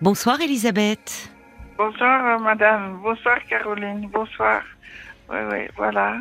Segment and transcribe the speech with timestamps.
[0.00, 1.30] Bonsoir Elisabeth.
[1.78, 4.62] Bonsoir euh, madame, bonsoir Caroline, bonsoir.
[5.30, 6.20] Oui, oui, voilà.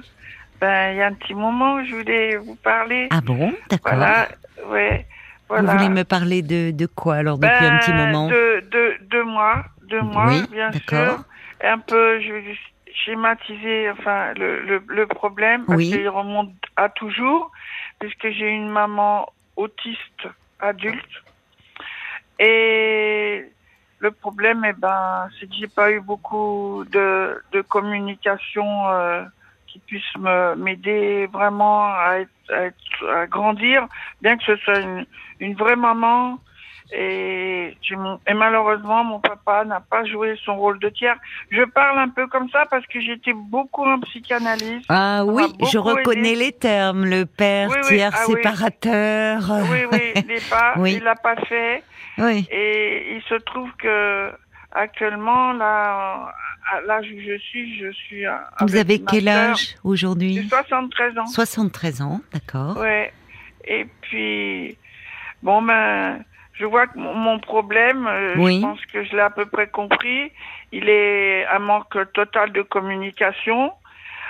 [0.62, 3.08] Ben, il y a un petit moment où je voulais vous parler.
[3.12, 3.96] Ah bon, d'accord.
[3.98, 4.30] Voilà,
[4.68, 5.06] ouais,
[5.50, 5.64] voilà.
[5.74, 8.30] Vous voulez me parler de, de quoi alors depuis un petit Ben, moment?
[8.30, 11.24] de, de, de moi, de moi, Oui, bien sûr.
[11.62, 12.58] Et un peu, je vais
[13.06, 15.92] schématiser enfin, le, le, le problème, parce Oui.
[15.92, 17.52] qu'il remonte à toujours,
[18.00, 20.28] puisque j'ai une maman autiste
[20.60, 21.24] adulte.
[22.40, 23.46] Et
[24.00, 29.24] le problème, eh ben, c'est que j'ai pas eu beaucoup de, de communication euh,
[29.68, 33.88] qui puisse me m'aider vraiment à, être, à, être- à grandir,
[34.22, 35.06] bien que ce soit une,
[35.40, 36.40] une vraie maman.
[36.92, 37.76] Et,
[38.34, 41.18] malheureusement, mon papa n'a pas joué son rôle de tiers.
[41.50, 44.84] Je parle un peu comme ça parce que j'étais beaucoup en psychanalyse.
[44.90, 46.46] Ah oui, je reconnais aidé.
[46.46, 49.42] les termes, le père Oui, oui, tiers ah séparateur.
[49.72, 50.94] Oui, oui, il n'est pas, Oui.
[50.98, 51.84] il l'a pas fait.
[52.18, 52.48] Oui.
[52.52, 54.32] Et il se trouve que
[54.72, 56.32] actuellement, là,
[56.72, 58.24] à l'âge où je suis, je suis.
[58.62, 61.26] Vous avez quel âge J'ai aujourd'hui 73 ans.
[61.26, 62.78] 73 ans, d'accord.
[62.78, 63.12] Ouais.
[63.66, 64.78] Et puis,
[65.42, 66.24] bon, ben,
[66.58, 68.58] je vois que mon, problème, euh, Oui.
[68.58, 70.32] je pense que je l'ai à peu près compris,
[70.72, 73.72] il est un manque total de communication.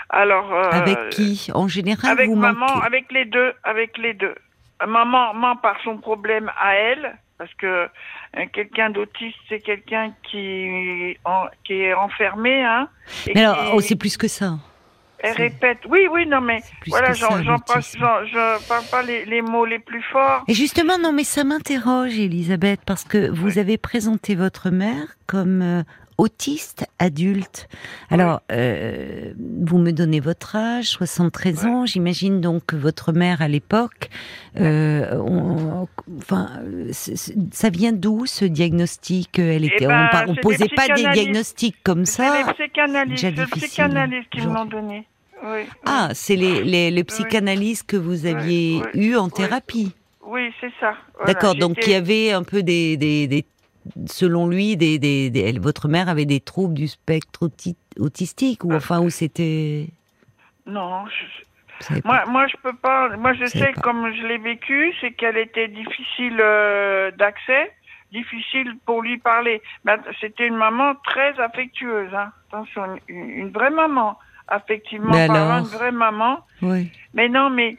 [0.09, 0.53] Alors.
[0.53, 1.49] euh, Avec qui?
[1.53, 2.85] En général, Avec vous maman, manquez?
[2.85, 4.35] avec les deux, avec les deux.
[4.85, 7.65] Maman ment par son problème à elle, parce que
[8.37, 12.87] euh, quelqu'un d'autiste, c'est quelqu'un qui, en- qui est enfermé, hein.
[13.33, 14.55] Mais alors, qui- oh, c'est plus que ça.
[15.19, 15.80] Elle répète.
[15.89, 20.02] Oui, oui, non, mais voilà, j'en, passe, je parle pas les, les mots les plus
[20.03, 20.44] forts.
[20.47, 25.61] Et justement, non, mais ça m'interroge, Elisabeth, parce que vous avez présenté votre mère comme
[25.61, 25.83] euh,
[26.17, 27.67] autiste adulte.
[28.09, 31.69] Alors, euh, vous me donnez votre âge, 73 Ouais.
[31.69, 31.85] ans.
[31.85, 34.09] J'imagine donc que votre mère, à l'époque,
[34.59, 35.13] euh,
[36.19, 36.49] enfin,
[36.91, 39.39] c'est- c'est- ça vient d'où ce diagnostic?
[39.39, 42.44] Elle était, ben, on, c'est des posait pas des diagnostics comme C'est ça.
[42.47, 44.52] les psychanalystes, c'est le psychanalyste qui aujourd'hui.
[44.66, 45.07] donné.
[45.44, 46.91] Oui, Ah, c'est les, les,
[47.85, 49.91] que vous aviez eu en thérapie.
[50.28, 50.94] oui, c'est ça.
[51.18, 53.45] Voilà, D'accord, donc il y avait un peu des, des, des-
[54.07, 58.63] selon lui, des, des, des- elle- votre mère avait des troubles du spectre auti- autistique
[58.63, 59.88] ou Euh, enfin où c'était.
[60.66, 61.95] Non, je.
[62.06, 63.16] Moi, moi, je peux pas.
[63.18, 63.81] Moi, je sais pas.
[63.81, 67.72] comme je l'ai vécu, c'est qu'elle était difficile euh, d'accès,
[68.12, 69.62] difficile pour lui parler.
[69.85, 72.13] Att- c'était une maman très affectueuse.
[72.13, 72.31] Hein.
[72.50, 76.40] Attention, une, une vraie maman, affectivement Mais parlant, alors une vraie maman.
[76.62, 76.90] Oui.
[77.13, 77.75] Mais non, mais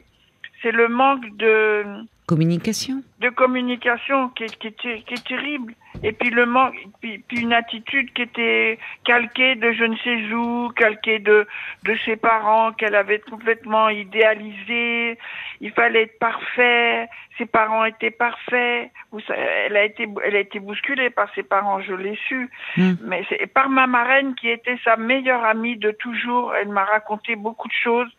[0.63, 1.85] c'est le manque de
[2.27, 3.03] Communication.
[3.21, 5.75] de communication qui est, qui, est, qui est terrible.
[6.03, 10.35] Et puis le manque, puis, puis une attitude qui était calquée de je ne sais
[10.35, 11.47] où, calquée de,
[11.85, 15.19] de ses parents qu'elle avait complètement idéalisé.
[15.61, 17.09] Il fallait être parfait.
[17.39, 18.91] Ses parents étaient parfaits.
[19.31, 22.51] Elle a été, elle a été bousculée par ses parents, je l'ai su.
[22.77, 22.95] Hmm.
[23.05, 26.55] Mais c'est par ma marraine qui était sa meilleure amie de toujours.
[26.55, 28.11] Elle m'a raconté beaucoup de choses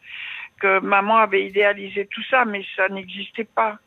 [0.59, 3.77] que maman avait idéalisé tout ça, mais ça n'existait pas.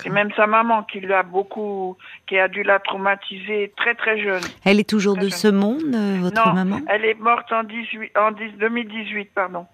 [0.00, 4.42] C'est même sa maman qui l'a beaucoup, qui a dû la traumatiser très très jeune.
[4.64, 8.16] Elle est toujours de ce monde, euh, votre non, maman elle est morte en, 18,
[8.16, 9.66] en 10 2018, pardon.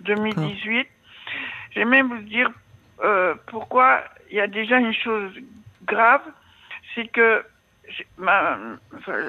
[0.00, 0.86] 2018.
[1.74, 2.50] Je vais même vous dire
[3.04, 5.32] euh, pourquoi il y a déjà une chose
[5.84, 6.22] grave,
[6.94, 7.42] c'est que
[7.88, 8.56] j'ai- ma,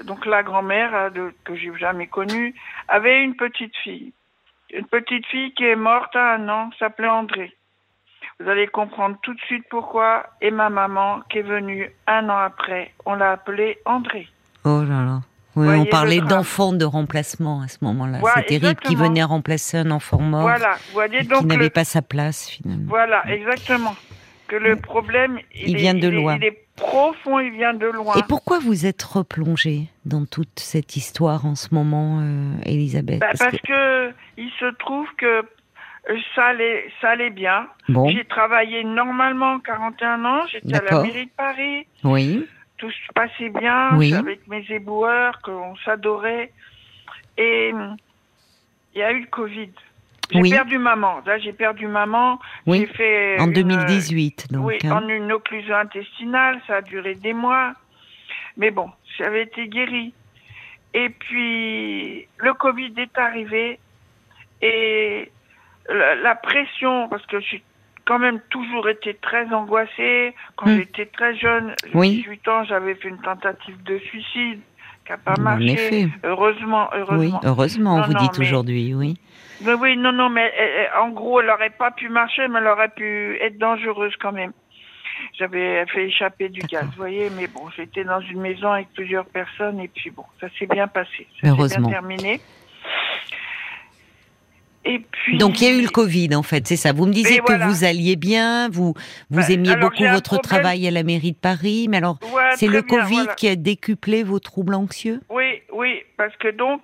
[0.05, 1.09] donc la grand-mère hein,
[1.43, 2.53] que j'ai jamais connue
[2.87, 4.13] avait une petite fille,
[4.73, 7.55] une petite fille qui est morte à un an, s'appelait André.
[8.39, 10.25] Vous allez comprendre tout de suite pourquoi.
[10.41, 14.27] Et ma maman, qui est venue un an après, on l'a appelée André.
[14.65, 15.21] Oh là là.
[15.55, 18.17] Oui, on parlait d'enfants de remplacement à ce moment-là.
[18.19, 21.65] Voilà, C'est terrible qui venait remplacer un enfant mort Voilà, vous voyez qui donc n'avait
[21.65, 22.87] le- pas sa place finalement.
[22.87, 23.95] Voilà, exactement.
[24.47, 26.37] Que le problème, il, Il est- vient de loin.
[26.37, 28.15] Il est profond, il vient de loin.
[28.15, 33.19] Et pourquoi vous êtes replongée dans toute cette histoire en ce moment, euh, Elisabeth?
[33.19, 35.43] Bah, Parce parce que- que il se trouve que
[36.35, 37.67] ça allait, ça allait bien.
[37.89, 40.45] Bon, J'ai travaillé normalement 41 ans.
[40.51, 41.87] J'étais à la mairie de Paris.
[42.03, 42.45] oui,
[42.77, 43.91] Tout se passait bien.
[43.95, 44.13] Oui.
[44.13, 46.51] Avec mes éboueurs, qu'on s'adorait.
[47.37, 47.71] Et
[48.93, 49.69] il y a eu le Covid.
[50.31, 50.49] J'ai Oui.
[50.49, 51.21] perdu maman.
[51.25, 52.39] Là, j'ai perdu maman.
[52.65, 52.79] Oui.
[52.79, 54.65] J'ai fait en une- 2018 donc.
[54.65, 54.91] oui, hein.
[55.03, 57.73] en une occlusion intestinale, ça a duré des mois.
[58.57, 60.13] Mais bon, j'avais été guérie.
[60.93, 63.79] Et puis, le Covid est arrivé
[64.61, 65.31] et
[65.89, 67.63] la, la pression, parce que j'ai
[68.05, 70.33] quand même toujours été très angoissée.
[70.57, 70.77] Quand Hmm.
[70.77, 72.17] j'étais très jeune, Oui.
[72.17, 74.59] 18 ans, j'avais fait une tentative de suicide
[75.05, 75.71] qui n'a pas En marché.
[75.73, 76.07] effet.
[76.23, 77.41] Heureusement, Oui, heureusement.
[77.43, 79.17] heureusement, Non, vous non, dites mais- aujourd'hui, oui.
[79.61, 82.59] Mais oui, non, non, mais elle- elle- en gros, elle n'aurait pas pu marcher, mais
[82.59, 84.51] elle aurait pu être dangereuse quand même.
[85.39, 87.29] j'avais fait échapper du gaz, vous voyez.
[87.37, 90.87] Mais bon, j'étais dans une maison avec plusieurs personnes et puis bon, ça s'est bien
[90.87, 91.27] passé.
[91.41, 92.41] Ça s'est bien terminé.
[94.85, 95.37] Et puis...
[95.37, 96.91] Donc il y a eu le Covid en fait, c'est ça.
[96.91, 98.93] Vous me disiez que vous alliez bien, vous
[99.29, 102.19] vous bah, aimiez beaucoup votre travail à la mairie de Paris, mais alors
[102.55, 105.21] c'est le Covid qui a décuplé vos troubles anxieux?
[105.29, 106.81] Oui, oui, parce que donc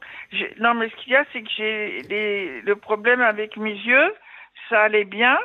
[0.60, 4.14] non mais ce qu'il y a c'est que j'ai le problème avec mes yeux,
[4.70, 5.38] ça allait bien,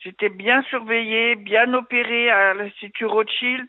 [0.00, 3.66] j'étais bien surveillée, bien opérée à l'Institut Rothschild,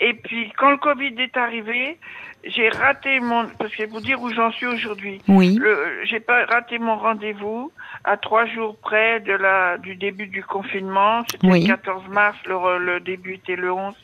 [0.00, 1.98] et puis quand le Covid est arrivé,
[2.44, 5.20] j'ai raté mon parce que vous dire où j'en suis aujourd'hui.
[5.28, 5.58] Oui.
[6.04, 7.70] J'ai pas raté mon rendez-vous
[8.04, 11.22] à trois jours près de la du début du confinement.
[11.30, 12.38] C'était le 14 mars.
[12.46, 13.94] Le, le, début était le 11.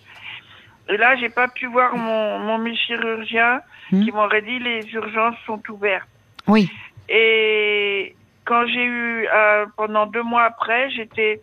[0.89, 4.05] Et là, j'ai pas pu voir mon mon chirurgien hmm.
[4.05, 6.09] qui m'aurait dit les urgences sont ouvertes.
[6.47, 6.71] Oui.
[7.09, 11.41] Et quand j'ai eu euh, pendant deux mois après, j'étais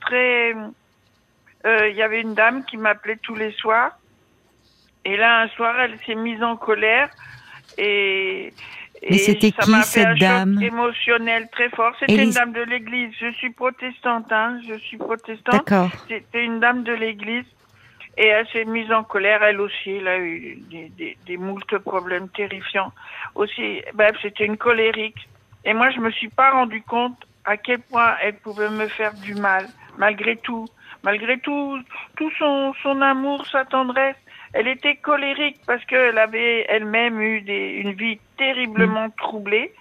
[0.00, 0.54] très.
[1.64, 3.96] Euh, il y avait une dame qui m'appelait tous les soirs
[5.06, 7.08] et là, un soir, elle s'est mise en colère
[7.78, 8.52] et.
[9.08, 11.92] Mais c'était qui cette dame émotionnel très fort.
[12.00, 13.12] C'était une dame de l'église.
[13.20, 14.58] Je suis protestante, hein.
[14.66, 15.54] Je suis protestante.
[15.54, 15.90] D'accord.
[16.08, 17.44] C'était une dame de l'église.
[18.16, 19.90] Et elle s'est mise en colère, elle aussi.
[19.90, 22.92] Elle a eu des, des, des moultes problèmes terrifiants.
[23.34, 25.28] Aussi, bref, c'était une colérique.
[25.66, 29.12] Et moi, je me suis pas rendu compte à quel point elle pouvait me faire
[29.14, 29.66] du mal,
[29.98, 30.66] malgré tout.
[31.04, 31.78] Malgré tout,
[32.16, 34.16] tout son, son amour, sa tendresse.
[34.52, 39.72] Elle était colérique parce qu'elle avait elle-même eu des, une vie terriblement troublée.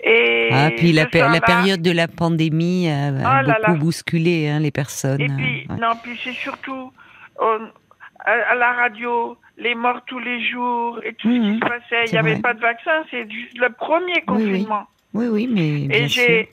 [0.00, 4.70] Et ah, puis la, la, période de la pandémie a, oh beaucoup bousculé hein, les
[4.70, 5.20] personnes.
[5.20, 6.92] Et puis, non, puis c'est surtout
[7.40, 12.04] à, la radio, les morts tous les jours et tout ce qui mm, se passait.
[12.06, 14.86] Il n'y avait pas de vaccin, c'est juste le premier confinement.
[15.14, 15.88] Oui, oui, mais.
[15.88, 16.44] Bien et, sûr.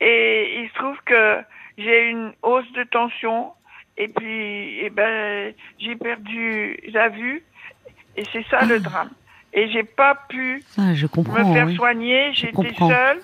[0.00, 1.40] et il se trouve que
[1.76, 3.52] j'ai une hausse de tension
[4.00, 7.44] et puis, eh ben, j'ai perdu la vue.
[8.16, 9.10] Et c'est ça le drame.
[9.52, 12.32] Et j'ai pas pu ah, je me faire soigner.
[12.32, 13.18] J'étais seule.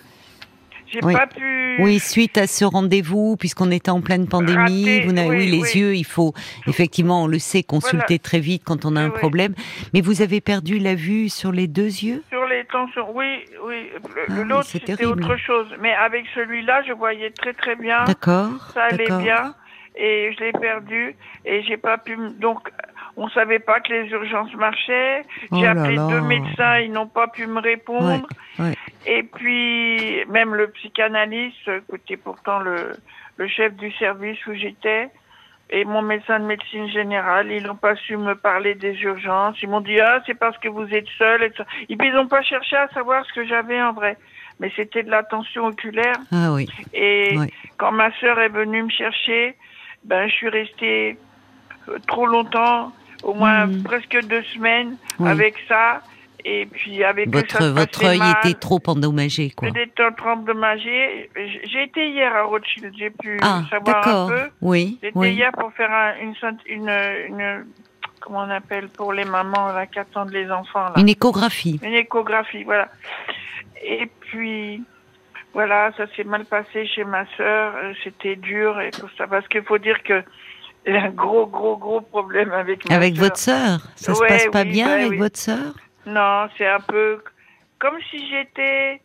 [0.88, 1.14] J'ai oui.
[1.14, 1.76] pas pu.
[1.80, 5.96] Oui, suite à ce rendez-vous, puisqu'on était en pleine pandémie, vous n'avez, oui, les yeux,
[5.96, 6.34] il faut
[6.66, 9.54] effectivement, on le sait, consulter très vite quand on a un problème.
[9.94, 12.22] Mais vous avez perdu la vue sur les deux yeux?
[12.28, 13.88] Sur les tensions, oui, oui.
[14.28, 15.68] Le, ah, l'autre, c'était autre chose.
[15.80, 18.04] Mais avec celui-là, je voyais très très bien.
[18.04, 18.50] D'accord.
[18.74, 19.54] Ça allait bien
[19.96, 22.70] et je l'ai perdu et j'ai pas pu donc
[23.16, 25.24] on savait pas que les urgences marchaient.
[25.50, 28.26] Oh j'ai appelé deux médecins, ils n'ont pas pu me répondre.
[29.06, 31.70] Et puis même le psychanalyste,
[32.04, 32.92] qui pourtant le,
[33.36, 35.08] le chef du service où j'étais,
[35.70, 39.60] et mon médecin de médecine générale, ils n'ont pas su me parler des urgences.
[39.62, 41.42] Ils m'ont dit ah c'est parce que vous êtes seul.
[41.42, 41.52] Et
[41.88, 44.16] ils n'ont pas cherché à savoir ce que j'avais en vrai.
[44.60, 46.14] Mais c'était de la tension oculaire.
[46.32, 46.68] Ah oui.
[46.94, 47.36] Et
[47.78, 49.56] quand ma sœur est venue me chercher,
[50.04, 51.18] ben, je suis restée
[51.88, 53.82] euh, trop longtemps, au moins hmm.
[53.82, 56.02] presque deux semaines, avec ça.
[56.48, 59.66] Et puis avec votre, votre œil était trop endommagé, quoi.
[59.66, 61.28] J'étais trop endommagé.
[61.64, 64.50] J'ai été hier à Rothschild, j'ai pu ah, savoir un peu.
[64.62, 64.96] Oui.
[65.02, 66.34] J'étais hier pour faire une,
[66.66, 66.88] une,
[67.28, 67.66] une,
[68.20, 70.84] comment on appelle pour les mamans là, qui attendent les enfants.
[70.84, 70.92] Là.
[70.98, 71.80] Une échographie.
[71.82, 72.90] Une échographie, voilà.
[73.82, 74.84] Et puis
[75.56, 79.48] voilà, ça s'est mal passé chez ma sœur, euh, c'était dur et tout ça, parce
[79.48, 80.22] qu'il faut dire que
[80.86, 84.48] y a un gros, gros, gros problème avec ma Avec votre sœur Ça se passe
[84.48, 85.72] pas bien avec votre sœur?
[86.04, 87.24] Non, c'est un peu
[87.78, 89.00] comme si j'étais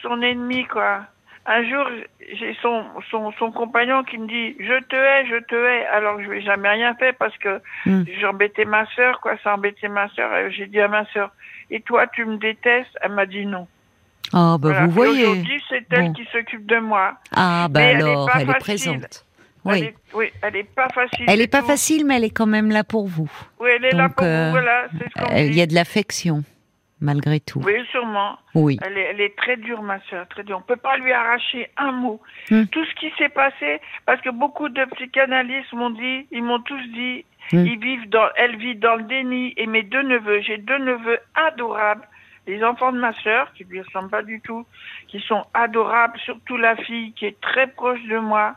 [0.00, 1.00] son ennemi, quoi.
[1.44, 1.86] Un jour,
[2.20, 6.18] j'ai son, son, son, compagnon qui me dit Je te hais, je te hais, alors
[6.18, 8.04] que je n'ai jamais rien fait parce que hmm.
[8.20, 10.30] j'embêtais ma sœur, quoi, ça embêtait ma sœur.
[10.50, 11.32] J'ai dit à ma sœur
[11.68, 13.66] Et toi, tu me détestes Elle m'a dit non.
[14.32, 15.26] Ah, bah vous voyez.
[15.26, 17.14] Aujourd'hui, c'est elle qui s'occupe de moi.
[17.34, 19.24] Ah, bah alors, elle est, présente.
[19.64, 19.78] Oui.
[19.78, 21.24] Elle est, oui, elle n'est pas facile.
[21.28, 23.30] Elle n'est pas facile, mais elle est quand même là pour vous.
[23.60, 24.88] Oui, elle est là pour vous, voilà.
[25.36, 26.42] Il y a de l'affection,
[27.00, 27.60] malgré tout.
[27.64, 28.38] Oui, sûrement.
[28.54, 28.78] Oui.
[28.84, 30.56] Elle est, elle est très dure, ma soeur, très dure.
[30.56, 32.20] On ne peut pas lui arracher un mot.
[32.50, 32.64] Hmm.
[32.66, 36.82] Tout ce qui s'est passé, parce que beaucoup de psychanalystes m'ont dit, ils m'ont tous
[36.94, 37.66] dit, hmm.
[37.66, 39.54] ils vivent dans, elle vit dans le déni.
[39.56, 42.06] Et mes deux neveux, j'ai deux neveux adorables
[42.48, 44.66] les enfants de ma sœur, qui lui ressemblent pas du tout,
[45.06, 48.56] qui sont adorables, surtout la fille qui est très proche de moi.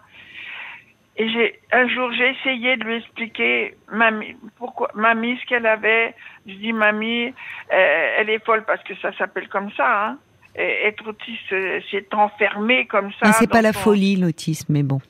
[1.17, 6.15] Et j'ai un jour j'ai essayé de lui expliquer mamie pourquoi mamie ce qu'elle avait.
[6.47, 10.07] Je dis mamie, euh, elle est folle parce que ça s'appelle comme ça.
[10.07, 10.17] Hein.
[10.55, 11.53] être autiste,
[11.91, 13.33] c'est enfermé comme ça.
[13.33, 15.01] c'est pas la folie l'autisme, mais bon.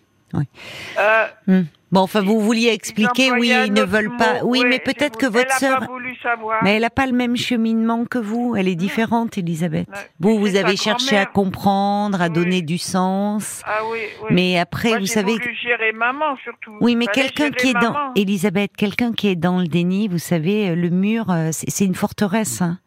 [1.00, 1.62] Euh, hmm.
[1.92, 4.36] Bon, enfin, vous vouliez expliquer, oui, ils ne veulent pas.
[4.36, 4.48] mot.
[4.52, 5.86] Oui, mais peut-être que votre sœur.
[6.64, 8.56] Mais elle n'a pas le même cheminement que vous.
[8.56, 9.90] Elle est différente, Elisabeth.
[10.20, 12.32] Vous, vous avez cherché à comprendre, à Oui.
[12.34, 13.62] donner du sens.
[13.66, 14.28] Ah oui, oui.
[14.32, 15.34] Mais après, Moi, vous savez.
[15.34, 16.78] voulu gérer maman surtout.
[16.80, 18.14] Oui, mais quelqu'un qui est dans.
[18.16, 21.86] Elisabeth, quelqu'un qui est dans le déni, vous savez, euh, le mur, euh, c'est c'est
[21.86, 22.62] une forteresse.
[22.62, 22.80] hein.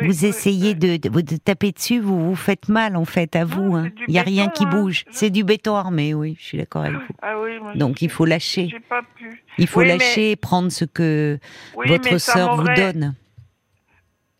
[0.00, 3.44] Oui, vous essayez de, de, de taper dessus, vous vous faites mal en fait à
[3.44, 3.76] vous.
[3.76, 3.90] hein.
[4.08, 4.70] Il n'y a rien qui hein.
[4.70, 5.04] bouge.
[5.10, 7.02] C'est du béton armé, oui, je suis d'accord avec vous.
[7.20, 8.68] Ah oui, moi, Donc il faut lâcher.
[8.70, 9.42] J'ai pas pu.
[9.58, 11.38] Il faut Oui, mais- lâcher et prendre ce que
[11.86, 13.14] votre sœur vous donne.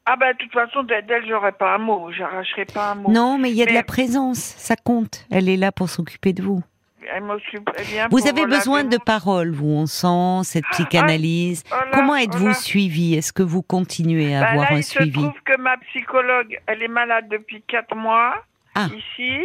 [0.05, 3.11] Ah bah de toute façon d'elle, j'aurais pas un mot, j'arracherai pas un mot.
[3.11, 5.27] Non, mais il y a de la présence, ça compte.
[5.31, 6.63] Elle est là pour s'occuper de vous.
[7.15, 7.69] Elle m'occupe
[8.11, 11.65] Vous avez besoin de paroles, vous, on sent cette psychanalyse.
[11.71, 14.79] Oh là, Comment oh êtes-vous suivi Est-ce que vous continuez à Bah avoir là, un
[14.79, 15.11] il suivi?
[15.13, 18.35] se trouve que ma psychologue, elle est malade depuis quatre mois
[18.75, 18.87] Ah.
[18.97, 19.41] ici.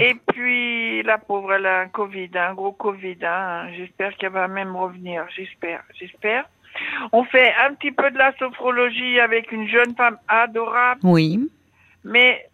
[0.00, 3.18] Et puis la pauvre, elle a un Covid, un gros Covid.
[3.22, 3.68] hein.
[3.76, 5.26] J'espère qu'elle va même revenir.
[5.36, 6.44] J'espère, j'espère.
[7.12, 11.50] On fait un petit peu de la sophrologie avec une jeune femme adorable, Oui,
[12.04, 12.46] mais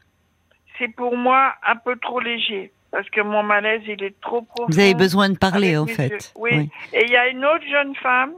[0.78, 4.66] c'est pour moi un peu trop léger parce que mon malaise il est trop profond.
[4.68, 6.12] vous avez besoin de parler en fait.
[6.12, 6.18] yeux.
[6.36, 6.70] Oui.
[6.92, 8.34] Et il y a une autre jeune femme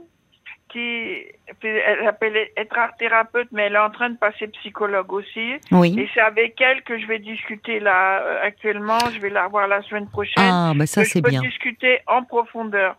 [0.72, 0.78] qui,
[1.62, 5.52] elle s'appelle être art thérapeute, mais elle est en train de passer psychologue aussi.
[5.70, 5.94] Oui.
[5.98, 8.98] Et c'est avec elle que je vais discuter là euh, actuellement.
[9.14, 10.32] Je vais la voir la semaine prochaine.
[10.38, 11.42] Ah, bah ça c'est bien.
[11.42, 12.96] discuter en profondeur.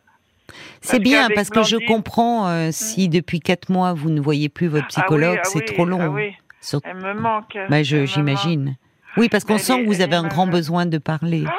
[0.81, 4.67] C'est bien parce que je comprends euh, si depuis quatre mois vous ne voyez plus
[4.67, 5.99] votre psychologue, ah oui, ah c'est oui, trop long.
[6.01, 7.57] Ah oui, Sur- elle me manque.
[7.67, 8.77] Bah, j'imagine.
[9.17, 11.41] Oui, parce qu'on sent que vous avez un grand besoin de parler.
[11.41, 11.53] manque.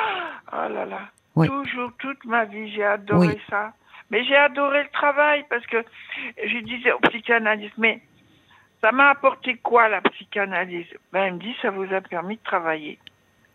[0.52, 1.00] Oh là là.
[1.36, 1.46] Oui.
[1.48, 3.38] Toujours, toute ma vie, j'ai adoré Oui.
[3.50, 3.72] ça.
[4.10, 5.84] Mais j'ai adoré le travail parce que
[6.42, 8.00] je disais au psychanalyste, mais
[8.80, 10.86] ça m'a apporté quoi la psychanalyse?
[11.12, 12.98] Ben, elle me dit, ça vous a permis de travailler.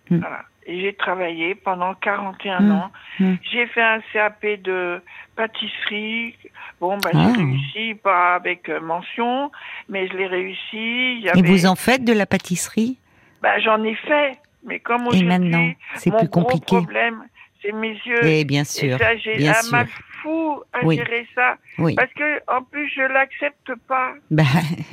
[0.10, 0.20] Hmm.
[0.20, 0.42] Voilà.
[0.66, 2.72] Et j'ai travaillé pendant 41 Hmm.
[2.72, 2.92] ans.
[3.20, 3.36] Hmm.
[3.52, 5.02] J'ai fait un CAP de
[5.36, 6.36] pâtisserie.
[6.80, 7.34] Bon, ben, Ah.
[7.36, 9.52] j'ai réussi, pas avec euh, mention,
[9.90, 11.16] mais je l'ai réussi.
[11.18, 12.98] Il y Et vous en faites de la pâtisserie?
[13.44, 14.32] Ben, j'en ai fait.
[14.66, 16.78] Mais comme Et aujourd'hui, maintenant, c'est mon plus gros compliqué.
[16.78, 17.24] problème,
[17.62, 18.24] c'est mes yeux.
[18.24, 19.98] Eh bien Et sûr, ça, j'ai bien un mal sûr.
[20.22, 20.96] fou à Oui.
[20.96, 21.58] gérer ça.
[21.80, 21.96] Oui.
[21.96, 24.14] Parce que, en plus, je l'accepte pas.
[24.32, 24.44] Bah,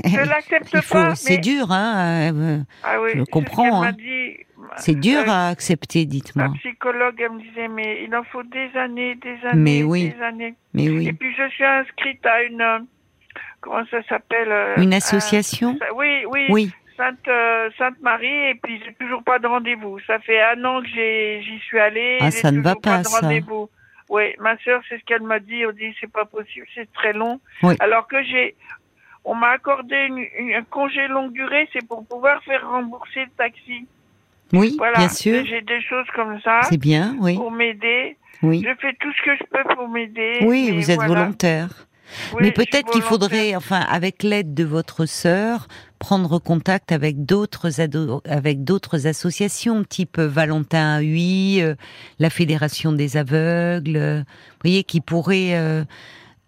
[0.04, 0.94] Je l'accepte il faut.
[0.94, 1.14] pas.
[1.14, 2.32] C'est mais- dur, hein.
[2.34, 3.92] euh, Ah oui, je c'est ce comprends, m'a hein.
[3.92, 4.38] dit.
[4.76, 6.52] C'est dur Euh, à accepter, La dites-moi.
[6.58, 10.10] psychologue, elle me disait, mais il en faut des années, des années, Mais oui.
[10.10, 10.54] des années.
[10.74, 11.12] Mais Et oui.
[11.12, 12.60] puis, je suis inscrite à une...
[12.60, 12.78] euh,
[13.62, 15.78] Comment ça s'appelle euh, Une un- association?
[15.94, 16.46] Oui, oui.
[16.48, 16.70] Oui.
[17.00, 19.98] Sainte, euh, Sainte Marie et puis j'ai toujours pas de rendez-vous.
[20.06, 22.18] Ça fait un an que j'y suis allée.
[22.20, 23.20] Ah, ça ne va pas, de ça.
[24.10, 25.64] Oui, ma sœur, c'est ce qu'elle m'a dit.
[25.66, 27.40] On dit c'est pas possible, c'est très long.
[27.62, 27.74] Oui.
[27.80, 28.54] Alors que j'ai,
[29.24, 33.30] on m'a accordé une, une- un congé longue durée, c'est pour pouvoir faire rembourser le
[33.38, 33.86] taxi.
[34.52, 34.98] Oui, Voilà.
[34.98, 35.44] bien sûr.
[35.46, 37.36] J'ai des choses comme ça C'est bien, oui.
[37.36, 38.16] pour m'aider.
[38.42, 38.64] Oui.
[38.66, 40.40] Je fais tout ce que je peux pour m'aider.
[40.42, 41.14] Oui, vous êtes voilà.
[41.22, 41.68] volontaire.
[42.32, 45.68] Oui, Mais peut-être qu'il faudrait, enfin, avec l'aide de votre sœur,
[46.00, 51.74] prendre contact avec d'autres ado- avec d'autres associations, type Valentin UI, euh,
[52.18, 55.84] la Fédération des aveugles, euh, vous voyez, qui pourraient euh,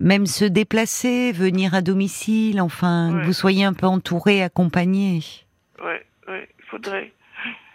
[0.00, 3.20] même se déplacer, venir à domicile, enfin, Ouais.
[3.20, 5.20] que vous soyez un peu entouré, accompagné.
[5.84, 5.94] Oui,
[6.28, 7.12] oui, il faudrait.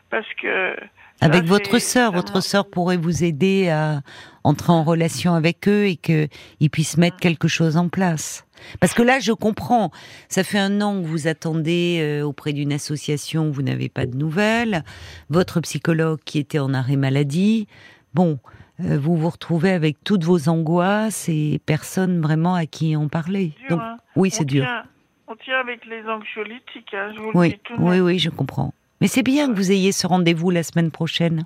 [0.09, 0.75] Parce que.
[1.21, 4.01] Avec ça, votre sœur, vraiment- votre sœur pourrait vous aider à
[4.43, 6.27] entrer en relation avec eux et que
[6.59, 8.45] ils puissent mettre quelque chose en place.
[8.79, 9.91] Parce que là, je comprends.
[10.29, 14.15] Ça fait un an que vous attendez euh, auprès d'une association, vous n'avez pas de
[14.15, 14.83] nouvelles.
[15.29, 17.67] Votre psychologue qui était en arrêt maladie.
[18.13, 18.39] Bon,
[18.79, 23.53] euh, vous vous retrouvez avec toutes vos angoisses et personne vraiment à qui en parler.
[23.59, 23.97] dur, Donc, hein.
[24.15, 24.63] oui, c'est dur.
[24.63, 24.83] tient-
[25.27, 28.29] On tient avec les anxiolytiques, hein, je vous le Oui, dis tout oui, oui, je
[28.29, 28.73] comprends.
[29.01, 31.45] Mais c'est bien que vous ayez ce rendez-vous la semaine prochaine.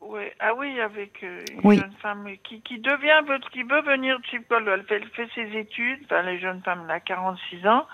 [0.00, 0.32] Ouais.
[0.40, 1.76] Ah oui, avec euh, une Oui.
[1.78, 4.80] jeune femme qui, qui devient, veut- qui veut venir psychologue.
[4.80, 7.84] Elle fait, elle fait ses études, enfin les jeunes femmes, elle a 46 ans,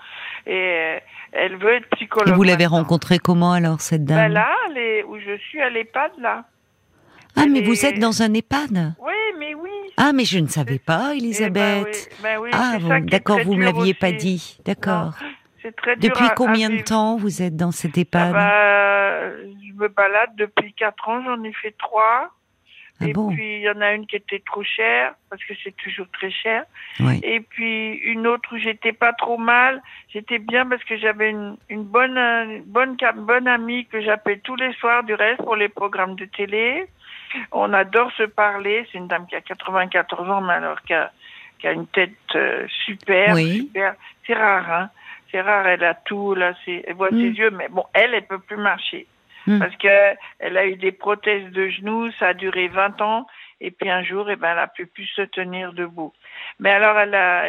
[0.47, 0.99] et euh,
[1.33, 2.29] elle veut être psychologue.
[2.29, 4.17] Et vous l'avez rencontrée comment alors, cette dame?
[4.17, 6.45] Ben là, elle est- où je suis à l'EHPAD, là.
[7.35, 8.93] Ah, elle mais est- vous êtes dans un EHPAD?
[8.99, 9.69] Oui, mais oui.
[9.97, 12.09] Ah, mais je ne savais pas, Eh ben Elisabeth.
[12.13, 14.57] oui, ben oui, ah, bon, d'accord, vous me dur l'aviez pas dit.
[14.65, 15.15] D'accord.
[15.65, 18.33] C'est très dur Depuis à- à combien de temps vous êtes dans cet Ah EHPAD
[18.33, 22.29] bah, je me balade depuis quatre ans, j'en ai fait trois.
[23.01, 25.53] Ah et bon puis il y en a une qui était trop chère, parce que
[25.63, 26.63] c'est toujours très cher.
[26.99, 27.19] Oui.
[27.23, 29.81] Et puis une autre où j'étais pas trop mal.
[30.13, 34.71] J'étais bien parce que j'avais une, une bonne, une bonne, amie que j'appelle tous les
[34.75, 36.85] soirs du reste pour les programmes de télé.
[37.51, 38.87] On adore se parler.
[38.91, 41.11] C'est une dame qui a 94 ans, mais alors qui a,
[41.59, 43.57] qui a une tête euh, super, Oui.
[43.67, 43.95] super.
[44.25, 44.89] C'est rare, hein.
[45.31, 47.19] C'est rare, elle a tout, là, c'est, elle voit Mm.
[47.19, 49.07] ses yeux, mais bon, elle, elle peut plus marcher.
[49.47, 49.59] Mm.
[49.59, 53.27] Parce que elle a eu des prothèses de genoux, ça a duré 20 ans,
[53.61, 56.11] Et puis un jour, eh ben, elle a pu plus se tenir debout.
[56.59, 57.45] Mais alors, elle a,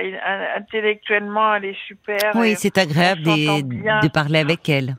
[0.56, 2.32] intellectuellement, elle est super.
[2.36, 4.96] Oui, c'est agréable de, de, parler avec elle.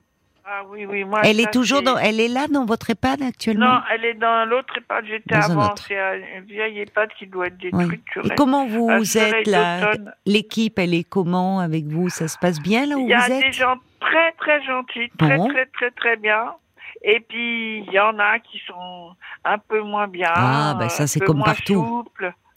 [0.49, 1.19] Ah oui, oui, moi.
[1.25, 3.65] Elle est toujours dans, elle est là dans votre EHPAD actuellement?
[3.65, 5.05] Non, elle est dans l'autre EHPAD.
[5.05, 5.75] J'étais avant.
[5.75, 5.97] C'est
[6.37, 8.01] une vieille EHPAD qui doit être détruite.
[8.23, 9.91] Et comment vous êtes là?
[10.25, 12.07] L'équipe, elle est comment avec vous?
[12.07, 14.63] Ça se passe bien là où vous êtes Il y a des gens très très
[14.63, 16.53] gentils, très très très très bien.
[17.01, 19.11] Et puis il y en a qui sont
[19.43, 20.31] un peu moins bien.
[20.33, 22.05] Ah, ben ça c'est comme partout.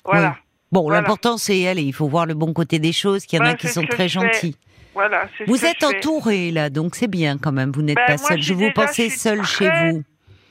[0.05, 0.37] Voilà.
[0.71, 1.83] Bon, l'important c'est aller.
[1.83, 3.27] Il faut voir le bon côté des choses.
[3.27, 4.57] Qu'il y en a qui sont très gentils.
[5.01, 7.71] Voilà, vous êtes entouré là, donc c'est bien quand même.
[7.71, 8.43] Vous n'êtes ben, pas seul.
[8.43, 10.03] Je vous pensais seul chez vous.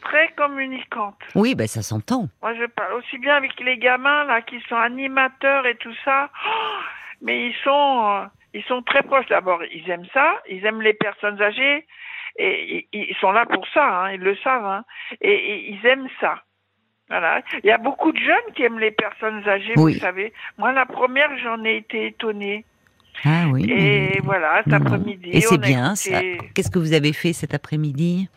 [0.02, 1.20] Très communicante.
[1.36, 2.30] Oui, ben ça s'entend.
[2.42, 6.32] Moi, je parle aussi bien avec les gamins là qui sont animateurs et tout ça.
[6.48, 6.80] Oh,
[7.22, 8.26] mais ils sont, euh,
[8.56, 9.28] ils sont très proches.
[9.28, 10.42] D'abord, ils aiment ça.
[10.50, 11.86] Ils aiment les personnes âgées
[12.38, 13.86] et, ils sont là pour ça.
[13.86, 14.66] Hein, ils le savent.
[14.66, 14.84] Hein,
[15.22, 16.42] et, ils aiment ça.
[17.08, 17.44] Voilà.
[17.64, 20.34] Il y a beaucoup de jeunes qui aiment les personnes âgées, vous savez.
[20.58, 22.66] Moi, la première, j'en ai été étonnée.
[23.26, 23.70] Ah oui.
[23.70, 25.30] Et voilà, cet après-midi.
[25.32, 26.22] Et c'est bien, ça.
[26.54, 28.30] Qu'est-ce que vous avez fait cet après-midi?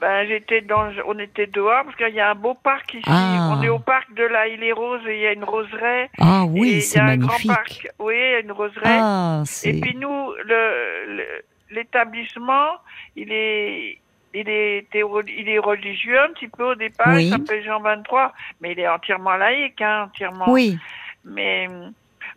[0.00, 3.04] Ben, j'étais dans, on était dehors parce qu'il y a un beau parc ici.
[3.06, 3.54] Ah.
[3.56, 6.10] On est au parc de la Île et Rose et il y a une roseraie.
[6.18, 7.30] Ah oui, c'est magnifique.
[7.30, 7.88] Un grand parc.
[8.00, 8.98] Oui, une roseraie.
[9.00, 11.22] Ah, et puis nous, le,
[11.70, 12.78] l'établissement,
[13.14, 14.00] il est,
[14.34, 17.20] il est, il est religieux un petit peu au départ.
[17.20, 20.50] Il s'appelle Jean 23, mais il est entièrement laïque, hein, entièrement.
[20.50, 20.78] Oui.
[21.24, 21.68] Mais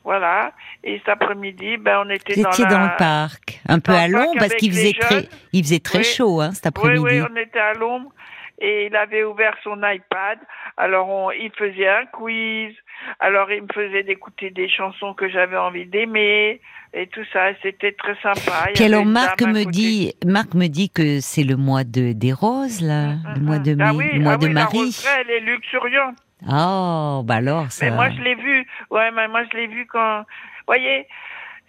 [0.06, 0.54] voilà.
[0.84, 2.66] Et cet après-midi, ben, on était dans, la...
[2.66, 6.42] dans le parc, un peu à l'ombre parce qu'il faisait très, il faisait très chaud,
[6.42, 7.00] hein, cet après-midi.
[7.00, 8.12] Oui, oui, on était à l'ombre
[8.60, 10.38] et il avait ouvert son iPad.
[10.78, 12.74] Alors, on, il faisait un quiz.
[13.20, 16.62] Alors, il me faisait d'écouter des chansons que j'avais envie d'aimer
[16.94, 17.48] et tout ça.
[17.62, 18.70] C'était très sympa.
[18.74, 22.82] Puis alors, Marc me dit, Marc me dit que c'est le mois de des roses,
[22.82, 25.04] là, mm, le mois de ah mai, le mois ah de oui, Marie.
[25.04, 26.16] La elle est luxuriante.
[26.44, 27.86] Oh, bah alors ça.
[27.86, 28.68] Mais moi je l'ai vu.
[28.90, 30.26] Ouais, mais moi je l'ai vu quand.
[30.68, 31.08] Voyez,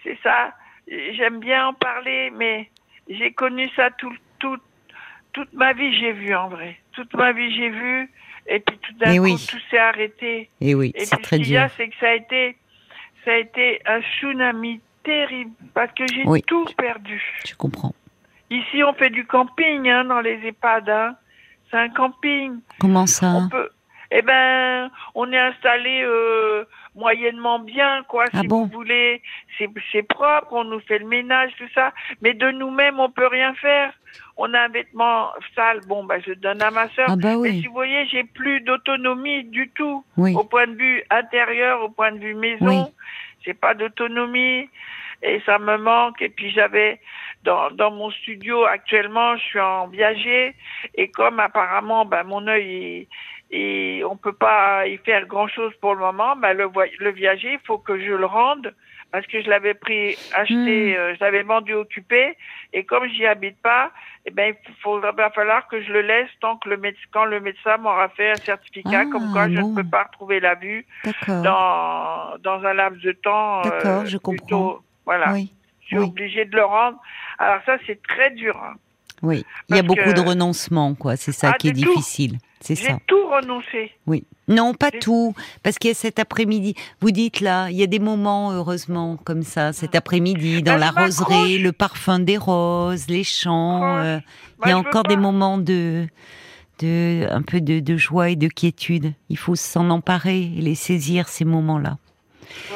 [0.02, 0.52] c'est ça.
[0.88, 2.70] J'aime bien en parler, mais
[3.08, 4.58] j'ai connu ça tout, tout,
[5.32, 5.98] toute ma vie.
[5.98, 6.78] J'ai vu en vrai.
[6.92, 8.10] Toute ma vie j'ai vu.
[8.48, 10.50] Et puis tout d'un coup tout s'est arrêté.
[10.60, 11.66] Et oui, c'est très dur.
[11.76, 12.56] c'est que ça a été,
[13.24, 17.22] ça a été un tsunami terrible parce que j'ai tout perdu.
[17.44, 17.94] Je comprends.
[18.50, 20.88] Ici, on fait du camping hein, dans les EHPAD.
[20.88, 21.16] Hein.
[21.70, 22.60] C'est un camping.
[22.78, 23.26] Comment ça?
[23.26, 23.70] On peut,
[24.10, 26.64] eh ben, on est installé euh,
[26.94, 28.24] moyennement bien, quoi.
[28.32, 29.22] Ah si vous voulez,
[29.58, 31.92] c'est propre, on nous fait le ménage, tout ça.
[32.22, 33.92] Mais de nous-mêmes, on peut rien faire.
[34.36, 37.06] On a un vêtement sale, bon, bah, je donne à ma soeur.
[37.08, 40.04] Ah bah Mais si vous voyez, j'ai plus d'autonomie du tout.
[40.16, 42.92] Au point de vue intérieur, au point de vue maison,
[43.44, 44.68] j'ai pas d'autonomie
[45.22, 46.20] et ça me manque.
[46.20, 47.00] Et puis j'avais
[47.44, 50.54] dans, dans mon studio actuellement, je suis en viager
[50.94, 53.08] et comme apparemment, ben mon œil
[53.50, 56.36] et on peut pas y faire grand chose pour le moment.
[56.36, 58.74] Ben le, le viager, il faut que je le rende
[59.12, 62.36] parce que je l'avais pris, acheté, euh, je l'avais vendu occupé
[62.72, 63.92] et comme j'y habite pas,
[64.24, 67.24] eh ben il faudra, va falloir que je le laisse tant que le médecin, quand
[67.24, 70.56] le médecin m'aura fait un certificat ah, comme quoi je ne peux pas retrouver la
[70.56, 70.84] vue
[71.28, 73.60] dans dans un laps de temps.
[73.60, 74.78] Euh, D'accord, je comprends.
[75.04, 75.34] voilà.
[75.80, 76.98] Je suis obligée de le rendre.
[77.38, 78.56] Alors ça, c'est très dur.
[78.56, 78.74] Hein.
[79.22, 81.16] Oui, il y a beaucoup de renoncements, quoi.
[81.16, 82.38] C'est ça ah, qui est difficile.
[82.66, 82.94] C'est ça.
[82.94, 83.92] J'ai tout renoncé.
[84.08, 84.24] Oui.
[84.48, 86.74] Non, pas tout, parce qu'il y a cet après-midi.
[87.00, 89.98] Vous dites là, il y a des moments, heureusement, comme ça, cet ah.
[89.98, 93.98] après-midi, dans la roseraie, le parfum des roses, les chants.
[93.98, 94.18] Euh,
[94.64, 96.08] il y a encore des moments de,
[96.80, 99.12] de, un peu de, de joie et de quiétude.
[99.28, 101.98] Il faut s'en emparer et les saisir ces moments-là.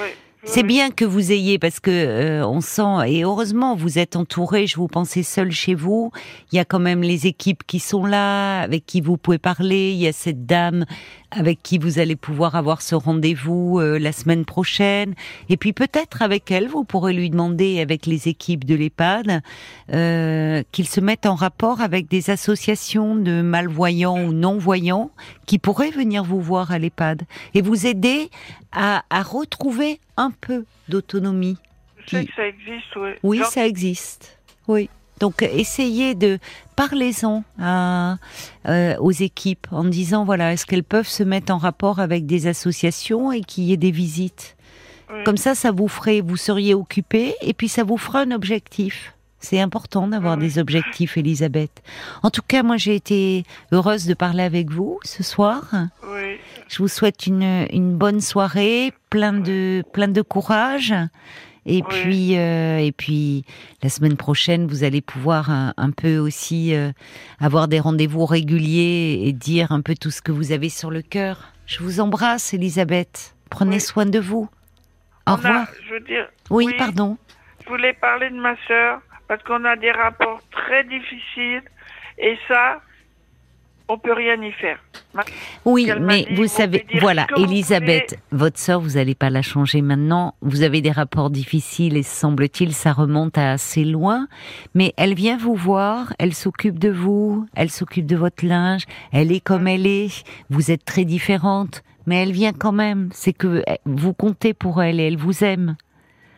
[0.00, 0.08] Oui.
[0.44, 4.66] C'est bien que vous ayez parce que euh, on sent et heureusement vous êtes entouré.
[4.66, 6.12] Je vous pensais seul chez vous.
[6.50, 9.92] Il y a quand même les équipes qui sont là, avec qui vous pouvez parler.
[9.92, 10.86] Il y a cette dame
[11.30, 15.14] avec qui vous allez pouvoir avoir ce rendez-vous euh, la semaine prochaine.
[15.48, 19.42] Et puis peut-être avec elle, vous pourrez lui demander avec les équipes de l'EHPAD
[19.92, 25.10] euh, qu'ils se mettent en rapport avec des associations de malvoyants ou non-voyants
[25.46, 27.22] qui pourraient venir vous voir à l'EHPAD
[27.54, 28.30] et vous aider
[28.72, 31.56] à, à retrouver un peu d'autonomie.
[32.06, 33.10] Je sais que ça existe, oui.
[33.22, 34.38] Oui, ça existe.
[34.66, 34.88] Oui.
[35.20, 36.38] Donc essayez de
[36.76, 42.26] parlez-en euh, aux équipes en disant voilà est-ce qu'elles peuvent se mettre en rapport avec
[42.26, 44.56] des associations et qu'il y ait des visites?
[45.24, 49.14] Comme ça, ça vous ferait, vous seriez occupé et puis ça vous fera un objectif.
[49.40, 51.82] C'est important d'avoir des objectifs, Elisabeth.
[52.22, 55.64] En tout cas, moi, j'ai été heureuse de parler avec vous ce soir.
[56.06, 56.36] Oui.
[56.68, 60.94] Je vous souhaite une, une bonne soirée, plein de, plein de courage
[61.66, 61.82] Et Oui.
[61.88, 63.44] puis, euh, et puis,
[63.82, 66.90] la semaine prochaine, vous allez pouvoir un, un peu aussi euh,
[67.38, 71.02] avoir des rendez-vous réguliers et dire un peu tout ce que vous avez sur le
[71.02, 71.52] cœur.
[71.66, 73.34] Je vous embrasse, Elisabeth.
[73.50, 73.80] Prenez Oui.
[73.80, 74.48] soin de vous.
[75.26, 75.66] Au On a- revoir.
[75.86, 76.74] je veux dire, Oui, oui.
[76.78, 77.16] pardon.
[77.64, 81.62] je voulais parler de ma sœur parce qu'on a des rapports très difficiles
[82.18, 82.80] et ça,
[83.90, 84.78] on peut rien y faire.
[85.64, 89.82] Oui, mais dit, vous savez, voilà, vous Elisabeth, votre sœur, vous n'allez pas la changer
[89.82, 90.34] maintenant.
[90.40, 94.28] Vous avez des rapports difficiles et semble-t-il, ça remonte à assez loin.
[94.74, 99.32] Mais elle vient vous voir, elle s'occupe de vous, elle s'occupe de votre linge, elle
[99.32, 100.24] est comme elle est.
[100.48, 103.08] Vous êtes très différentes, mais elle vient quand même.
[103.12, 105.76] C'est que eh, vous comptez pour elle et elle vous aime.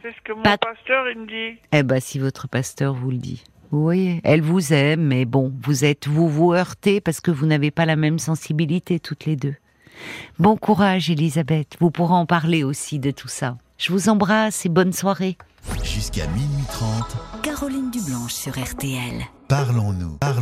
[0.01, 1.59] C'est ce que mon Pas- pasteur il me dit.
[1.73, 3.45] Eh ben, si votre pasteur vous le dit.
[3.73, 7.47] Vous voyez, elle vous aime, mais bon, vous êtes, vous vous heurtez parce que vous
[7.47, 9.55] n'avez pas la même sensibilité toutes les deux.
[10.39, 11.77] Bon courage, Elisabeth.
[11.81, 13.57] Vous pourrez en parler aussi de tout ça.
[13.79, 15.39] Je vous embrasse et bonne soirée.
[15.83, 19.23] Jusqu'à minuit 30, Caroline Dublanche sur RTL.
[19.49, 20.19] parlons-nous.
[20.19, 20.41] Parlons